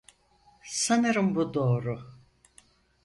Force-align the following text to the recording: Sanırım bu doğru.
Sanırım 0.65 1.35
bu 1.35 1.53
doğru. 1.53 2.01